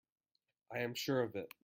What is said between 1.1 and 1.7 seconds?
of it.